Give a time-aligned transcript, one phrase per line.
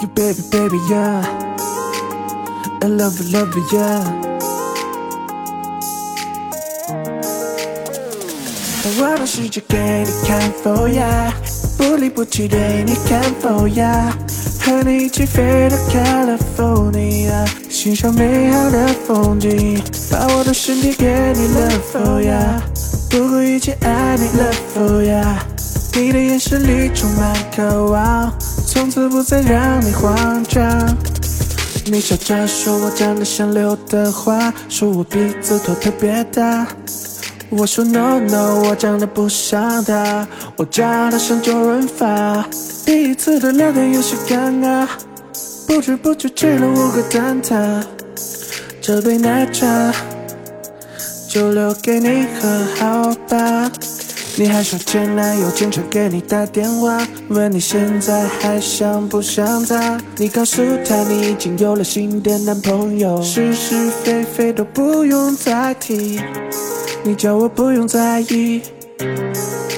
[0.00, 1.22] You baby baby yeah
[2.82, 4.02] I love you love you yeah
[8.98, 9.76] 我的世界给
[10.06, 11.32] 你看否呀？
[11.76, 14.10] 不离不弃对你看否呀？
[14.62, 19.82] 和你一起飞到 California，欣赏美好的风景。
[20.10, 22.60] 把我的身体给你 Love for ya，？
[23.10, 25.36] 不顾一切爱你 Love for ya，？
[25.94, 28.19] 你的眼神里充满渴望，
[28.72, 30.96] 从此不再让你慌张。
[31.86, 36.68] 你笑着说我长得像刘德华，说我鼻子头特别大。
[37.48, 40.24] 我说 no no，我长得不像他，
[40.56, 42.46] 我长得像周润发。
[42.86, 44.86] 第一次的聊天有些尴尬，
[45.66, 47.82] 不知不觉吃了五个蛋挞。
[48.80, 49.92] 这杯奶茶
[51.28, 53.68] 就留给你喝，好吧？
[54.36, 60.00] 你还说前男友经常给你打电话，问你现在还想不想他？
[60.16, 66.20] 你告诉他你已经有了新的男朋友，是是非非都不用再提。
[67.02, 68.62] 你叫我不用在意，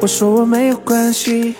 [0.00, 1.54] 我说我没有关系。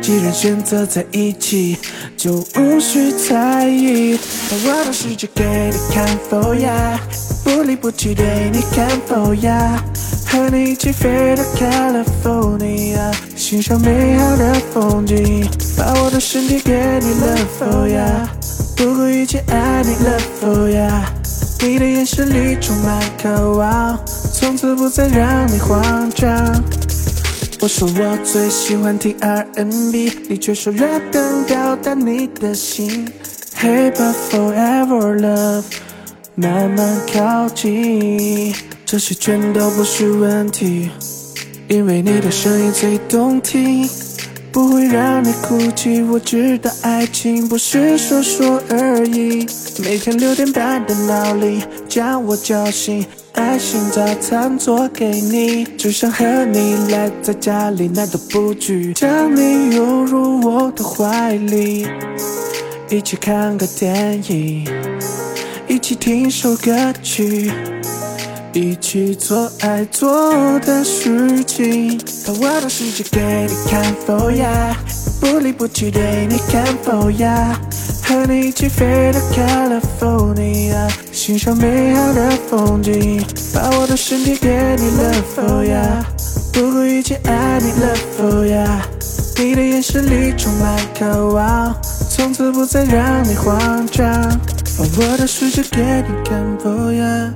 [0.00, 1.76] 既然选择在一起，
[2.16, 4.16] 就无需在意。
[4.48, 7.00] 把我的世界给你看否呀？
[7.42, 9.82] 不离不弃对你看否呀？
[10.30, 15.44] 和你一起飞到 California，欣赏美好的风景。
[15.76, 16.72] 把我的身体给
[17.02, 18.28] 你，Love for ya，？
[18.76, 21.02] 不顾一切爱你，Love for ya，？
[21.66, 23.98] 你的眼神里充满渴望。
[24.32, 26.62] 从此不再让你慌张。
[27.60, 33.12] 我说我最喜欢听 R&B，你却说 rap 能表达你的心。
[33.60, 35.64] Hey but forever love，
[36.36, 38.54] 慢慢靠近，
[38.90, 40.90] 这些全都不是问题，
[41.68, 43.88] 因为你的声音最动听，
[44.50, 46.02] 不会让你哭泣。
[46.02, 49.46] 我知道爱情不是说说而已，
[49.80, 53.06] 每天六点半的闹铃将我叫醒。
[53.34, 61.86] 爱心早餐做给你，只想和你赖在家里，哪都不去，将你拥入我的怀里，
[62.88, 64.66] 一起看个电影，
[65.68, 67.52] 一起听首歌曲，
[68.52, 71.96] 一起做爱做的事情，
[72.26, 74.76] 把我的世界给你看否呀？
[75.20, 77.56] 不离不弃对你看否呀？
[78.02, 83.24] 和你一起飞到 California，欣赏美好的风景。
[83.54, 86.04] 把我的身体给你了否呀？
[86.52, 88.82] 不顾一切爱你了否呀？
[89.36, 91.72] 你的眼神里充满渴望，
[92.10, 94.10] 从此不再让你慌张。
[94.76, 97.32] 把我的世界给你看 for ya？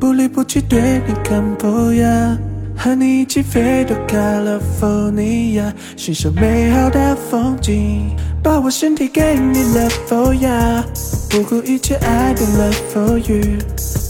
[0.00, 2.38] 不离不弃对你看否呀？
[2.76, 8.14] 和你一起飞到 California，欣赏美好的风景。
[8.40, 10.84] 把我身体给你，Love for ya，？
[11.28, 13.58] 不顾一切爱你了否？You，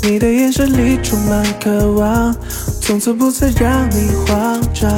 [0.02, 2.36] 你的眼神里充满渴望，
[2.82, 4.90] 从此不再让你慌张。